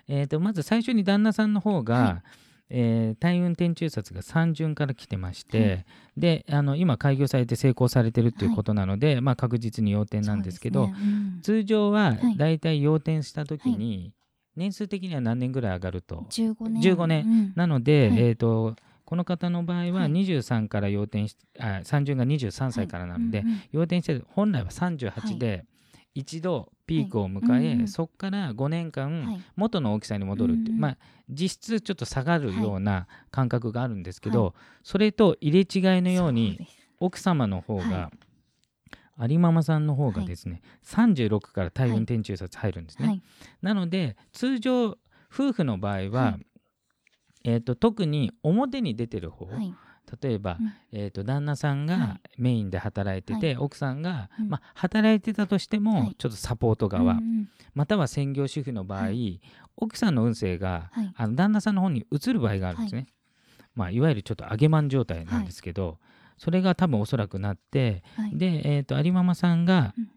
[0.09, 2.23] えー、とまず最初に旦那さんの方が、はい。
[2.75, 5.85] えー大運転中札が3巡から来てまして、はい。
[6.17, 10.95] であの今開業されて成功されてるっていうことなので、まあ、確実に要点なんですけどね。
[10.99, 11.41] うん。
[11.43, 12.37] 通常ははい。
[12.37, 14.13] だいたい要点した時に、
[14.57, 16.83] 年数的には何年ぐらい上がると？15年。
[16.83, 17.25] 15年。
[17.25, 17.53] うん。
[17.57, 18.19] なので、はい。
[18.19, 20.11] えー、とこの方の場合ははい。
[20.11, 23.47] 23から要点し、あ3巡が23歳からなので、はい。
[23.47, 25.65] うんうん要点して本来は38で
[26.15, 27.73] 一度ピークを迎え、はい。
[27.73, 29.43] うんうんそこから5年間はい。
[29.57, 30.97] 元の大きさに戻るっていまあ
[31.29, 36.67] 実質ちょっと下がるような感覚があるんですけど、はそれと入れ違いのようそに
[37.01, 38.13] 奥様の方が、は
[39.19, 43.07] 有ママさんの方がですね、36から大運転中札入るんですね。
[43.07, 43.23] はい。
[43.61, 44.99] なので通常
[45.33, 46.47] 夫婦の場合は、はい。
[47.45, 49.75] えー、と特に表に出てる方、はい。
[50.21, 50.73] 例えば、うん。
[50.93, 52.21] えー、と旦那さんはがい。
[52.39, 54.49] メインで働いてて、奥さんが、うん。
[54.49, 56.15] まあ、働いてたとしても、はい。
[56.17, 57.21] ちょっとサポート側、
[57.75, 59.11] または専業主婦の場合、は
[59.77, 61.13] 奥さんの運勢が、はい。
[61.17, 63.07] あの旦那さんの方に移る場合があるんですね。
[63.09, 63.13] い。
[63.75, 65.99] まあ、いわゆるちょっと上げマン状態なんですけど、
[66.43, 68.37] それが多分おそらくなって、はい。
[68.37, 70.11] で、えー、と有ママさんがうん。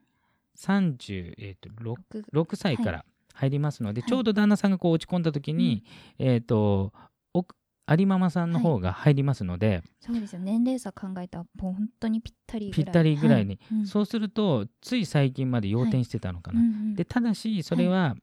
[0.58, 2.00] 36、えー、と6六
[2.34, 4.10] 6歳から入りますので、はい。
[4.10, 5.84] ちょうど旦那さんがこう落ち込んだ時に、
[6.18, 6.94] えっ、と
[7.34, 7.56] 奥
[7.88, 10.40] 有ママさんの方が入りますので、そうですよ。
[10.42, 12.86] 年齢差考えたら本当にぴったりぐらい。
[12.86, 13.80] ぴったりぐらいに、はい。
[13.82, 13.86] うん。
[13.86, 16.60] そうするとつい最近まで要点してたのかな。
[16.60, 16.96] うんうん。
[16.96, 18.16] でただしそれは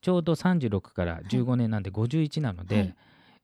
[0.00, 2.96] ちょうど36から15年なんで51なので、はい。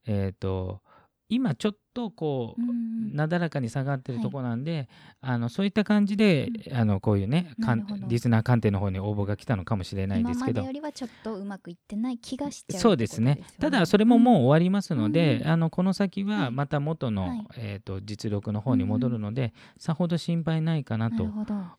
[0.07, 0.81] えっ、と
[1.29, 4.87] 今ちょっとこう、うんなだらかに下がってるとこなんで、
[5.19, 10.61] あのそういった感じで、あのこういうねかんリスナー鑑定の方に応募が来たのかもしれない今ですけど。
[10.61, 13.43] までよりはちょっとうまくいってない気がしちゃうそうですね。
[13.59, 16.51] ただそれももう終わりますので、うんあのこの先ははい。
[16.51, 17.47] また元の、はい。
[17.57, 21.27] えー、と実力の方に戻るので、さほど心配ないかなと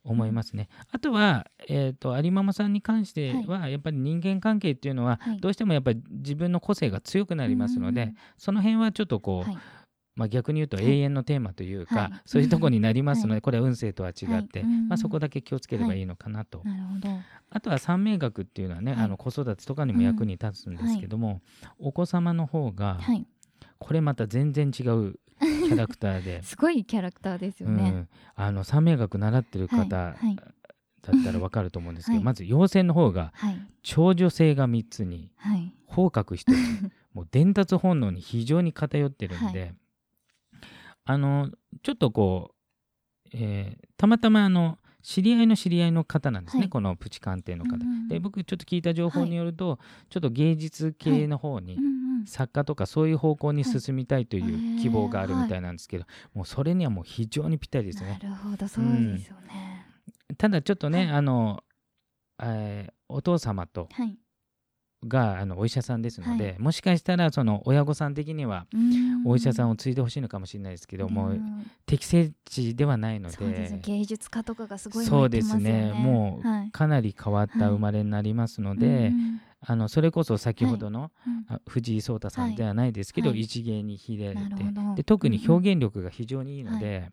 [0.04, 0.68] 思いますね。
[0.90, 5.40] あとは、えー、と有ママさんに関しては、やっぱり人間関係っていうのは、はい。
[5.40, 8.16] どうしてもやっぱり自分の個性が強くなりますので、うん。
[8.36, 9.58] その辺はちょっとこう、はい
[10.14, 10.86] まあ、逆に言うとはい。
[10.86, 12.10] 永遠のテーマというか、はい。
[12.26, 16.60] そういうところになりますので、はいこれは運勢とは違って、まあ、そこだけ気をつければいいのかなと。
[16.64, 17.08] なるほど。
[17.50, 19.04] あとは三名学っていうのはね、はい。
[19.04, 21.40] あの子育てとかにも役に立つんですけども、
[21.78, 23.26] お子様の方が、はい。
[23.78, 26.42] これまた全然違うキャラクターで。
[26.44, 30.14] すごいキャラクターですよね、うん、あの三名学習ってる方だっ
[31.24, 32.24] たらわかると思うんですけど、はい。
[32.24, 33.60] まず陽性の方がはい。
[33.82, 35.74] 長女性が3つにはい。
[35.86, 36.92] 方角1つ。
[37.12, 39.74] もう伝達本能に非常に偏ってるんで、
[41.04, 41.50] あの
[41.82, 46.68] ちょっとこう、えーたまたまあの知り合いの知り合いの方なんですね、はい。
[46.68, 49.78] このプチ鑑定の方、うんうんで僕ちょっと聞いた情報によると、
[50.10, 51.88] ちょっと芸術系の方に、うんう
[52.22, 52.26] ん。
[52.26, 54.52] 作家とかそういう方向に進みたいといはい。
[54.52, 58.20] う希望があるみたいなんですけど、もうそれにはもう非常にぴったりですね。
[58.22, 59.86] なるほどそうですよね、
[60.38, 61.08] ただちょっとね、はい。
[61.10, 61.64] あの、
[62.42, 64.16] えーお父様とはい。
[65.06, 68.66] があのお医者さんですので、はもしかしたらその親御さん的には
[69.24, 73.36] お医者さんをを継いでほしいのかもしれないですけど、もううん適正値ではないので。
[73.36, 75.92] そうです芸術家とかがすごいそうですね。
[75.94, 76.70] もうはい。
[76.70, 79.40] かなり変わった生まれになりますので、うん。
[79.64, 81.46] あのそれこそ先ほどの、うん。
[81.48, 83.40] あ藤井聡太さんではないですけど、はい。
[83.40, 84.34] 一芸に秀で
[84.96, 87.10] で特に表現力が非常にいいので、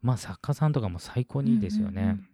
[0.00, 2.02] まあ作家さんとかも最高にいいですよね。
[2.02, 2.26] うんうんうん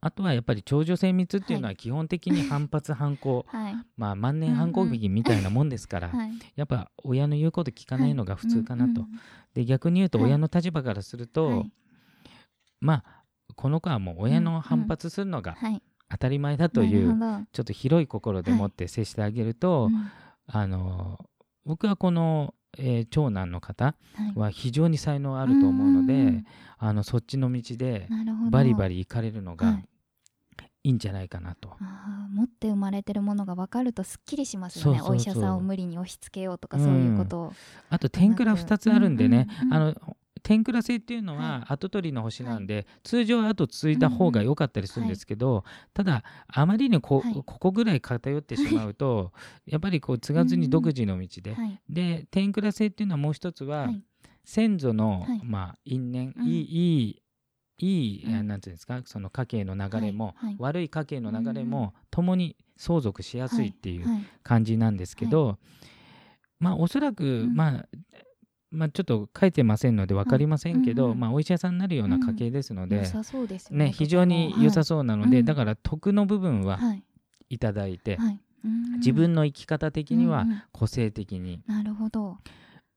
[0.00, 3.74] あとはやっぱり長女精密っていうのは基本的に反発反抗、 はい。
[3.96, 6.32] まあ万年反抗劇みたいなもんですから、はい。
[6.54, 9.02] やっぱ親の言うこと聞かないのが普通かなと。
[9.02, 9.20] うんうん
[9.54, 10.26] で逆に言うとはい。
[10.28, 11.72] 親の立場からすると、はい。
[12.80, 13.24] まあ
[13.56, 15.82] この子はもう親の反発するのがはい。
[16.10, 17.46] 当たり前だという、なるほど。
[17.52, 20.10] ちょっと広い心でもって接してあげると、うん。
[20.46, 21.18] あの
[21.64, 24.38] 僕はこの、えー長男の方はい。
[24.38, 26.46] は非常に才能あると思うので、んん
[26.78, 28.08] あのそっちの道で
[28.50, 29.88] バリバリ行かれるのはがい。
[30.84, 31.76] いいんじゃないかなと。
[31.80, 35.00] あー持って生まれてるものが分かるとすっきりしますよね。
[35.02, 37.40] お医者さんを無理に押し付けようとかそういうこと。
[37.40, 37.52] を、
[37.90, 39.74] あと天蔵2つあるんでね、うんうんうん。
[39.74, 40.16] あの
[40.48, 47.34] 天蔵星っていうのはは後取りの星なんで、通常は後継いだ方が良かったりするんですけど、ただあまりにこ,、はい。
[47.34, 49.34] ここぐらい偏ってしまうと、
[49.66, 51.78] やっぱりこう継がずに独自の道で、はい。
[51.90, 54.02] で天蔵星っていうのはもう一つは、はい。
[54.42, 55.40] 先祖の、はい。
[55.44, 56.46] まあ、因縁、うん。
[56.46, 57.22] いいい
[57.80, 58.34] いいい、うん。
[58.34, 60.46] えーなんていうんですかその家計の流れも、はい。
[60.46, 60.56] はい。
[60.60, 64.22] 悪い家計の流れうんも、共に相続しやすいっていうはい。
[64.42, 65.58] 感じなんですけど、
[66.58, 67.54] まあおそらく、ん。
[67.54, 67.88] まあ
[68.70, 73.00] まあちょっと書いてませんので分かりませんけど、うんうんまあお医者さんになるような家系ですので、う
[73.48, 75.42] ですよねね非常に良さそうなので、は。
[75.42, 75.44] い。
[75.44, 77.02] だから得の部分ははい。
[77.50, 78.40] いただいて、はい。
[78.64, 78.92] うん。
[78.98, 82.38] 自分の生き方的には個性的に、なるほど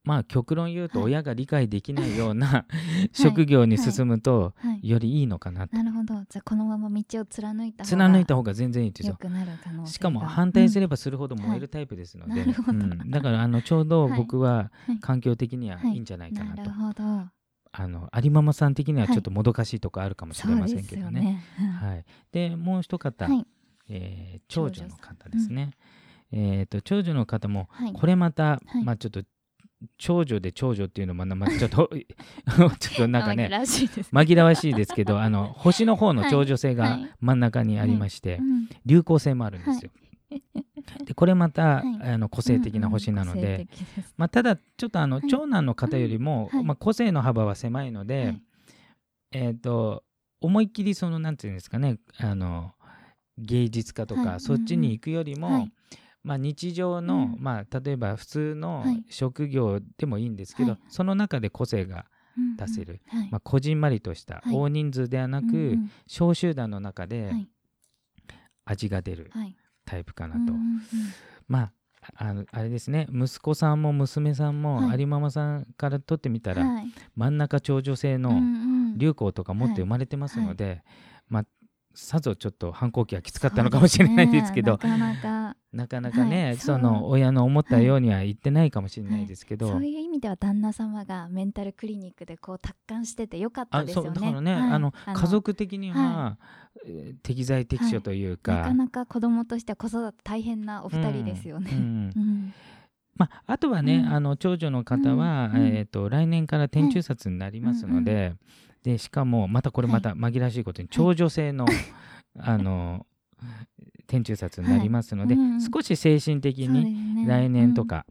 [0.03, 1.05] まあ極論言うとはい。
[1.07, 2.65] 親が理解できないような
[3.13, 4.89] 職業に進むとはい。
[4.89, 6.15] よりいいのかなと、なるほど。
[6.29, 9.87] じゃあこのまま道を貫いた方が貫いた方が全然いいですよ良くなる可能性が。
[9.87, 12.45] しかも反対すれば、ばするほど燃えるタイプですので、
[13.09, 14.99] だからあのちょうど僕ははい。
[14.99, 17.29] 環境的にはいいんじゃないかなと、なるほど。
[17.73, 21.41] あの有ママさん的にはちょっともどかしいとこあるかもしれませんけどね。
[21.79, 23.45] はい、でもう一方、はい。
[23.87, 25.71] えー長女の方ですね。
[26.33, 27.93] えー、と長女の方もはい。
[27.93, 28.83] これまた、はい。
[28.83, 29.21] まあちょっと
[29.97, 31.89] 長女で長女っていうのもまあちょっと
[32.79, 37.11] ちょっとなんかね紛らわしいですけどあの星の方の長女性がはい。
[37.19, 38.69] 真ん中にありまして、うん。
[38.85, 39.91] 流行性もあるんですよ。
[41.05, 42.09] でこれまた、はい。
[42.13, 43.65] あの個性的な星なので、うんうん。
[43.65, 44.13] です。
[44.17, 45.29] まあ、ただちょっとあの、はい。
[45.29, 46.63] 長男の方よりも、はい。
[46.63, 48.41] まあ、個性の幅は狭いので、はい。
[49.33, 50.03] えー、と
[50.41, 52.73] 思いっきりそのなんていうんですかねあの
[53.37, 54.39] 芸術家とか、はい。
[54.39, 55.71] そっちに行くよりも、はい
[56.23, 57.35] まあ、日常の、うん。
[57.39, 59.03] まあ、例えば普通のはい。
[59.09, 60.79] 職業でもいいんですけど、はい。
[60.89, 62.05] その中で個性が
[62.37, 63.29] うん出せる、はい。
[63.31, 64.55] まあ、こじんまりとした、はい。
[64.55, 65.91] 大人数ではなく、うんうん。
[66.07, 67.49] 小集団の中ではい。
[68.65, 69.55] 味が出るはい。
[69.85, 70.39] タイプかなと。
[70.39, 70.81] うんうんうん。
[71.47, 71.73] まあ
[72.15, 73.07] あのあれですね。
[73.11, 75.01] 息子さんも娘さんも、はい。
[75.01, 76.85] 有ママさんからとってみたら、はい。
[77.15, 78.97] 真ん中長女性うんのうん。
[78.97, 80.83] 流行とか持って生まれてますので、
[81.29, 81.45] まあ
[81.93, 84.73] さぞちょっと反抗期はきつかったのかもしれないですけど。
[84.73, 85.55] なかなか。
[85.73, 94.09] なかなかね、はいその親の思ったようには言ってないかもしれないですけど、そういう意味では旦那様がメンタルクリニックでこう達観しててよかったあですよね。
[94.09, 94.71] そうだからね、はい。
[94.71, 96.37] あの家族的には、
[97.23, 101.71] 適材適所というか、なかなか子供としては子育て大変なお二人ですよね。
[101.73, 102.53] うんうん。
[103.15, 104.13] まあ、あとはね、うん。
[104.13, 105.61] あの長女の方は、うん。
[105.61, 105.67] うん。
[105.67, 108.33] えー、と来年から天中殺になりますので,、
[108.83, 111.65] でしかもまたこれまた紛らわしいことに長女性の、
[112.39, 113.05] あの
[114.07, 115.43] 天中殺になりますので、はい。
[115.43, 117.27] うん少し精神的にね。
[117.27, 118.05] 来年とか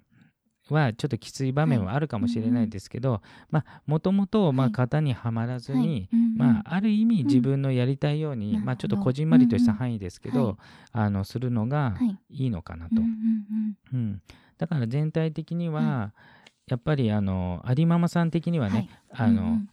[0.69, 4.73] はちょっときつい場面はあるかもしれないですけど、まあもともとまあはい。
[4.73, 5.83] 型にはまらずはい。
[5.83, 6.37] に、うんうん。
[6.37, 7.27] まあ、ある意味ん。
[7.27, 8.67] 自分のやりたいように、なるほど。
[8.67, 10.57] まあ、ちょっとこじんまりとした範囲ですけど、うんうんはい。
[10.93, 12.19] あのするのがはい。
[12.31, 12.93] いいのかなと。
[12.97, 13.09] うんうん
[13.93, 14.01] うん。
[14.01, 14.23] うん、
[14.59, 16.13] だから全体的には、は
[16.67, 19.69] やっぱりあの有ママさん的にはね、あのはいうんうん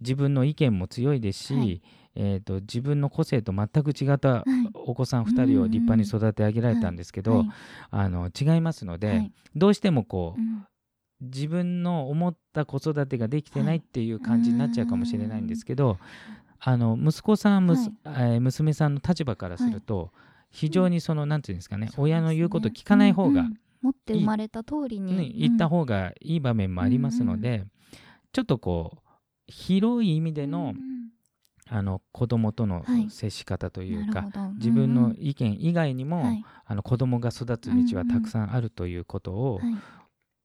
[0.00, 1.82] 自分の意見も強いですし、はい。
[2.18, 4.44] えー、と自分の個性と全く違ったはい。
[4.74, 7.48] お子さん2人を立派に育て上げられたんですけど、はい。
[7.90, 9.32] あの違いますので、はい。
[9.54, 10.66] どうしてもこう、うん。
[11.20, 15.98] 自分の思った子育てができてないっていう感じになっちゃうかもしれないんですけど、
[16.60, 20.12] あの息子さん、むすえー娘さんの立場からすると、
[20.50, 23.58] 非常にその、なんていうんですかね親の言うこと聞かない方が、うんうん。
[23.82, 25.16] 持って生まれた通りに。
[25.16, 27.64] ね、言った方がいい場面もありますので、
[28.32, 29.05] ちょっとこう
[29.48, 30.74] 広い意味での,、
[31.68, 33.10] あの子供とのはい。
[33.10, 34.54] 接し方というか、なるほど。
[34.54, 36.44] 自分の意見以外にも、はい。
[36.64, 39.74] あの子供が育つ道はたくさんあるということをはい。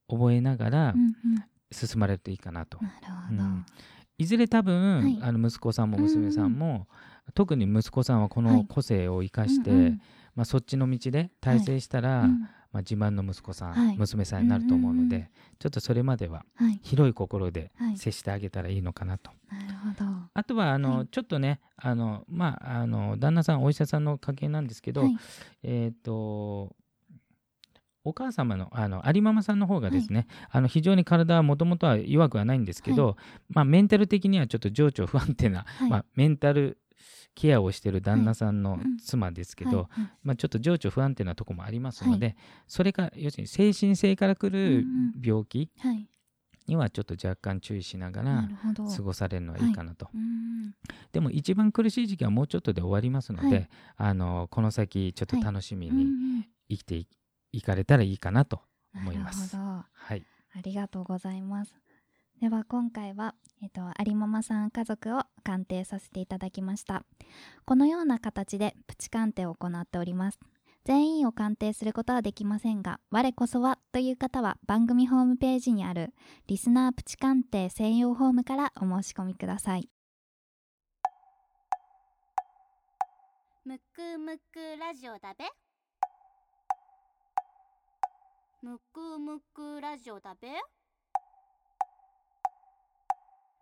[0.09, 1.13] 覚えながらうんうん。
[1.71, 2.79] 進まれるといいかなと。
[4.17, 5.19] いずれ多分、はい。
[5.21, 6.87] あの息子さんも娘さんも、
[7.33, 8.57] 特に息子さんはこはい。
[8.57, 10.01] の個性を生かして、うんうん。
[10.35, 13.97] まあ、そっちの道で大成したら、うんまあ、自慢の息子さん、はい。
[13.97, 15.29] 娘さんになると思うので、うんうんうん。
[15.59, 16.79] ちょっとそれまでははい。
[16.83, 17.97] 広い心ではい。
[17.97, 19.31] 接してあげたらいいのかなと。
[19.51, 20.11] なるほど。
[20.33, 21.07] あとはあの、はい。
[21.07, 25.17] ちょっとねあの、まあ、あの旦那さんお医者さんの家系なんですけど、はい。
[25.63, 26.75] えっ、と
[28.03, 33.15] お母様のあの有ママさんの方がですね、あの非常に体はもともとは弱くはないんですけど、
[33.49, 35.89] まあ、メンタル的にはちょっと情緒不安定な、はい。
[35.89, 36.79] まあ、メンタル
[37.35, 38.97] ケアをしてる旦那さんのうん。
[38.97, 40.01] 妻ですけど、はい。
[40.01, 42.35] はいまあ、ちょっと情緒不安定なとこもありますので、
[42.67, 46.07] それが要するに精神性からくるうん病気はい。
[46.67, 50.09] にはちょっと若干注意しながなら過ごされるのはいいかなと。
[50.13, 50.73] うん。
[51.11, 53.69] でも一番苦しい時期はもうちょっとで終わりますので、はい。
[53.97, 57.07] あのこの先ちょっと楽しみにん生きてい,、
[57.51, 58.61] いかれたらいいかなと
[58.95, 59.55] 思います。
[59.55, 59.85] なるほど。
[59.93, 61.75] はい、ありがとうございます。
[62.41, 67.03] では今回は、えっと、有ママさん家族を鑑定させていただきました。
[67.65, 70.39] このような形でプチ鑑定を行っております。
[70.83, 76.15] 全員を鑑定することはできませんが、我こそはという方は番組ホームページにある
[76.47, 79.87] リスナープチ鑑定専用フォームからお申し込みください。
[83.65, 85.45] むくむくラジオだべ
[88.63, 90.47] むくむくラジオだべ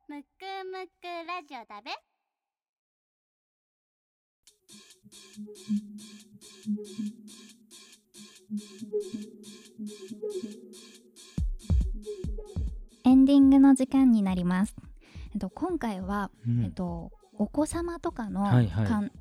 [0.10, 0.26] むく
[0.72, 1.92] むくラジオだべ。
[13.06, 14.76] エンディングの時間になります。
[15.36, 16.64] えっと、今回はうん。
[16.64, 19.12] えっと、お子様とかの,、はいはい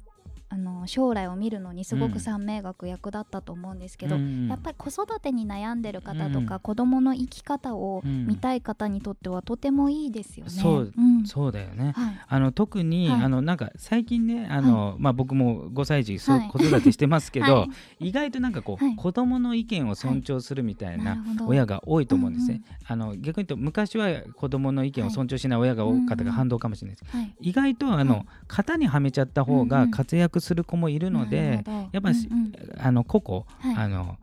[0.51, 2.13] あの将来を見るのにすごうん。
[2.13, 4.49] く三名学役立ったと思うんですけど、うん。
[4.49, 6.61] やっぱり子育てに悩んでる方とか、うん。
[6.61, 8.27] 子供の生き方をうん。
[8.27, 10.51] 見たい方にとってはとてもいいですよね。
[10.51, 11.27] そううん。
[11.27, 11.93] そうだよね。
[11.95, 12.21] はい。
[12.29, 13.21] あの特に、はい。
[13.25, 16.49] あのなんか最近ねあの、まあ、僕も5歳児、そうはい。
[16.49, 17.69] 子育てしてますけど、は
[18.01, 18.09] い。
[18.09, 18.97] 意外となんかこう、はい。
[18.97, 22.55] 子供の意見を尊重するみたいな親が多いと思うんですね。
[22.55, 27.17] うんあの逆に言うと昔は子供の意見を尊重しない親が多かったがはい反動かもしれないです。
[27.17, 27.35] はい。
[27.41, 28.27] 意外とあの、はい。
[28.49, 29.91] 型にはめちゃった方がうんうん。
[29.91, 32.53] 活躍する子もいるので、やっぱしうんうん。
[32.79, 33.85] あの個々、はい。
[33.85, 34.17] あの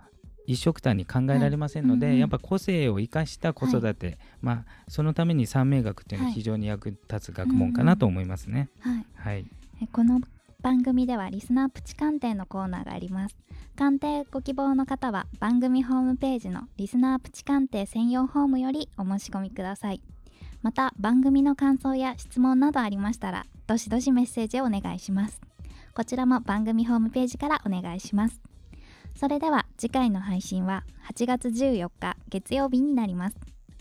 [0.48, 2.16] 一緒くたに考えられませんので、はい。
[2.16, 6.34] うんうんやっぱ個性を生かした子育て、まあそのために三名学っていうのははい。
[6.36, 8.70] 非常に役立つ学問かなと思いますね。
[8.80, 9.06] はい。
[9.16, 9.46] はい、
[9.82, 10.22] えこの
[10.62, 13.38] 番組ではリスナープチ鑑定のコーナーがあります。
[13.76, 20.02] 鑑定ご希望の方は番組ホームページのリスナープチ鑑定専用フォームよりお申し込みください。
[20.66, 25.40] また番組の感想や質問などありましたらどしどしメッセージをお願いします
[25.96, 28.42] こちらも番組ホームページからお願いします。
[29.16, 33.38] それでは次回の配信は8月14日月曜日になります。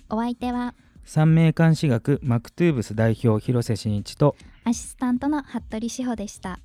[0.09, 6.61] お相手は三名監視学マクトゥーブス代表広瀬真一とアシスタントの服部志保でした